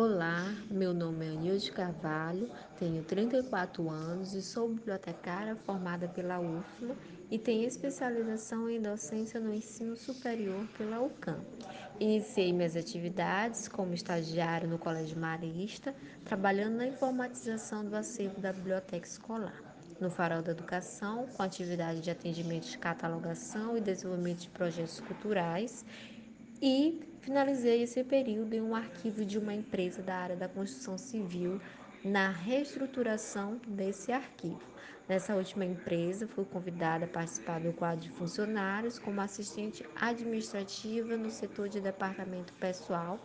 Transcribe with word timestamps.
Olá, 0.00 0.54
meu 0.70 0.94
nome 0.94 1.26
é 1.26 1.30
Nilde 1.30 1.72
Carvalho, 1.72 2.48
tenho 2.78 3.02
34 3.02 3.90
anos 3.90 4.32
e 4.32 4.40
sou 4.40 4.68
bibliotecária 4.68 5.56
formada 5.56 6.06
pela 6.06 6.38
UFLA 6.38 6.94
e 7.28 7.36
tenho 7.36 7.66
especialização 7.66 8.70
em 8.70 8.80
docência 8.80 9.40
no 9.40 9.52
ensino 9.52 9.96
superior 9.96 10.64
pela 10.78 11.00
UCAM. 11.00 11.40
Iniciei 11.98 12.52
minhas 12.52 12.76
atividades 12.76 13.66
como 13.66 13.92
estagiário 13.92 14.68
no 14.68 14.78
Colégio 14.78 15.18
Marista, 15.18 15.92
trabalhando 16.24 16.76
na 16.76 16.86
informatização 16.86 17.84
do 17.84 17.96
acervo 17.96 18.40
da 18.40 18.52
biblioteca 18.52 19.04
escolar. 19.04 19.60
No 20.00 20.08
Farol 20.08 20.42
da 20.42 20.52
Educação, 20.52 21.26
com 21.36 21.42
atividade 21.42 22.00
de 22.02 22.08
atendimento 22.08 22.68
de 22.68 22.78
catalogação 22.78 23.76
e 23.76 23.80
desenvolvimento 23.80 24.42
de 24.42 24.50
projetos 24.50 25.00
culturais 25.00 25.84
e 26.60 27.00
finalizei 27.20 27.82
esse 27.82 28.02
período 28.02 28.54
em 28.54 28.60
um 28.60 28.74
arquivo 28.74 29.24
de 29.24 29.38
uma 29.38 29.54
empresa 29.54 30.02
da 30.02 30.16
área 30.16 30.36
da 30.36 30.48
construção 30.48 30.98
civil 30.98 31.60
na 32.04 32.30
reestruturação 32.30 33.60
desse 33.66 34.12
arquivo. 34.12 34.60
Nessa 35.08 35.34
última 35.34 35.64
empresa, 35.64 36.28
fui 36.28 36.44
convidada 36.44 37.06
a 37.06 37.08
participar 37.08 37.60
do 37.60 37.72
quadro 37.72 38.00
de 38.00 38.10
funcionários 38.10 38.98
como 38.98 39.20
assistente 39.20 39.84
administrativa 39.96 41.16
no 41.16 41.30
setor 41.30 41.68
de 41.68 41.80
departamento 41.80 42.52
pessoal, 42.54 43.18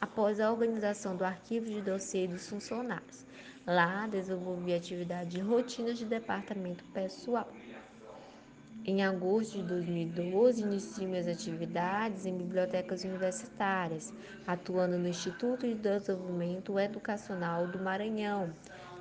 após 0.00 0.40
a 0.40 0.50
organização 0.50 1.16
do 1.16 1.24
arquivo 1.24 1.66
de 1.66 1.80
dossiê 1.80 2.26
dos 2.26 2.48
funcionários. 2.48 3.24
Lá, 3.66 4.06
desenvolvi 4.08 4.74
atividade 4.74 5.30
de 5.30 5.40
rotinas 5.40 5.96
de 5.96 6.04
departamento 6.04 6.84
pessoal. 6.86 7.50
Em 8.84 9.04
agosto 9.04 9.58
de 9.58 9.62
2012, 9.62 10.62
iniciei 10.62 11.06
minhas 11.06 11.28
atividades 11.28 12.26
em 12.26 12.36
bibliotecas 12.36 13.04
universitárias, 13.04 14.12
atuando 14.44 14.98
no 14.98 15.06
Instituto 15.06 15.68
de 15.68 15.74
Desenvolvimento 15.76 16.76
Educacional 16.80 17.68
do 17.68 17.78
Maranhão, 17.78 18.52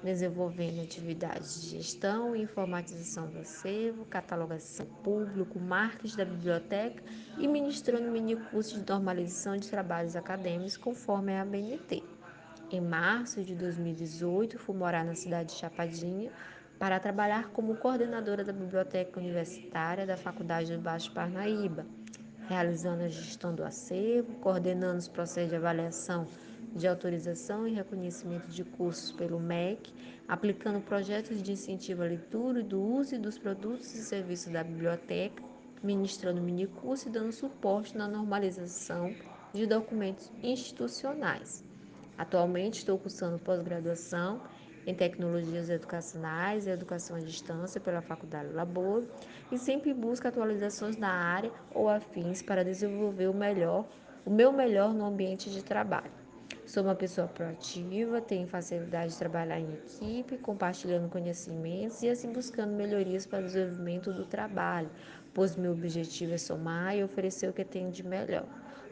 desenvolvendo 0.04 0.84
atividades 0.84 1.64
de 1.64 1.78
gestão 1.78 2.36
informatização 2.36 3.28
do 3.32 3.40
acervo, 3.40 4.06
catalogação 4.06 4.86
público, 5.04 5.60
marketing 5.60 6.18
da 6.18 6.26
biblioteca 6.26 7.02
e 7.40 7.48
ministrando 7.48 8.12
minicursos 8.12 8.80
de 8.80 8.88
normalização 8.88 9.58
de 9.58 9.68
trabalhos 9.68 10.16
acadêmicos 10.16 10.78
conforme 10.78 11.34
a 11.34 11.42
ABNT. 11.42 12.04
Em 12.72 12.82
março 12.82 13.44
de 13.44 13.56
2018, 13.56 14.60
fui 14.60 14.76
morar 14.76 15.04
na 15.04 15.16
cidade 15.16 15.54
de 15.54 15.60
Chapadinha, 15.60 16.32
para 16.82 17.00
trabalhar 17.00 17.50
como 17.50 17.76
coordenadora 17.76 18.44
da 18.44 18.52
Biblioteca 18.52 19.20
Universitária 19.20 20.04
da 20.04 20.18
Faculdade 20.18 20.76
do 20.76 20.82
Baixo 20.82 21.12
Parnaíba, 21.12 21.86
realizando 22.50 23.04
a 23.04 23.08
gestão 23.08 23.54
do 23.54 23.64
acervo, 23.64 24.34
coordenando 24.40 24.98
os 24.98 25.08
processos 25.08 25.52
de 25.52 25.56
avaliação 25.58 26.26
de 26.76 26.88
autorização 26.88 27.68
e 27.68 27.74
reconhecimento 27.76 28.48
de 28.48 28.64
cursos 28.64 29.12
pelo 29.12 29.40
MEC, 29.40 29.94
aplicando 30.28 30.82
projetos 30.82 31.44
de 31.44 31.52
incentivo 31.52 32.02
à 32.02 32.08
leitura 32.08 32.62
e 32.62 32.64
do 32.64 32.82
uso 32.82 33.20
dos 33.20 33.38
produtos 33.38 33.94
e 33.94 34.02
serviços 34.02 34.52
da 34.52 34.64
biblioteca, 34.64 35.44
ministrando 35.84 36.42
minicursos 36.42 37.06
e 37.06 37.12
dando 37.12 37.32
suporte 37.32 37.96
na 37.96 38.08
normalização 38.08 39.14
de 39.54 39.68
documentos 39.68 40.32
institucionais. 40.42 41.64
Atualmente 42.18 42.80
estou 42.80 42.98
cursando 42.98 43.38
pós-graduação 43.38 44.42
em 44.86 44.94
Tecnologias 44.94 45.70
Educacionais 45.70 46.68
e 46.68 46.70
Educação 46.70 47.16
à 47.16 47.20
Distância 47.20 47.80
pela 47.80 48.02
Faculdade 48.02 48.54
Labor 48.54 49.04
e 49.52 49.58
sempre 49.58 49.94
busco 49.94 50.28
atualizações 50.28 50.98
na 50.98 51.12
área 51.12 51.52
ou 51.74 51.90
afins 51.90 52.42
para 52.42 52.64
desenvolver 52.64 53.28
o 53.28 53.34
melhor, 53.34 53.86
o 54.26 54.30
meu 54.30 54.52
melhor 54.52 54.94
no 54.94 55.06
ambiente 55.06 55.50
de 55.50 55.64
trabalho. 55.64 56.21
Sou 56.72 56.84
uma 56.84 56.96
pessoa 56.96 57.28
proativa, 57.28 58.22
tenho 58.22 58.48
facilidade 58.48 59.12
de 59.12 59.18
trabalhar 59.18 59.60
em 59.60 59.74
equipe, 59.74 60.38
compartilhando 60.38 61.10
conhecimentos 61.10 62.02
e 62.02 62.08
assim 62.08 62.32
buscando 62.32 62.72
melhorias 62.72 63.26
para 63.26 63.42
o 63.42 63.46
desenvolvimento 63.46 64.14
do 64.14 64.26
trabalho, 64.26 64.90
pois 65.34 65.58
meu 65.58 65.74
objetivo 65.74 66.34
é 66.34 66.38
somar 66.38 66.96
e 66.96 67.04
oferecer 67.04 67.50
o 67.50 67.54
que 67.54 67.66
tenho 67.66 67.92
de 67.92 68.04
melhor. 68.08 68.46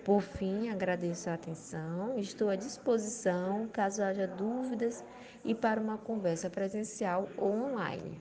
Por 0.03 0.19
fim, 0.19 0.67
agradeço 0.67 1.29
a 1.29 1.35
atenção, 1.35 2.19
estou 2.19 2.49
à 2.49 2.57
disposição 2.57 3.69
caso 3.71 4.03
haja 4.03 4.27
dúvidas 4.27 5.01
e 5.45 5.55
para 5.55 5.79
uma 5.79 5.97
conversa 5.97 6.49
presencial 6.49 7.29
ou 7.37 7.53
online. 7.53 8.11